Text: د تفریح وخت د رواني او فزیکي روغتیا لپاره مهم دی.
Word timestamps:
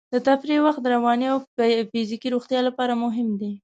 د 0.13 0.15
تفریح 0.27 0.59
وخت 0.65 0.81
د 0.83 0.87
رواني 0.95 1.25
او 1.33 1.37
فزیکي 1.91 2.27
روغتیا 2.35 2.59
لپاره 2.67 2.93
مهم 3.03 3.29
دی. 3.41 3.51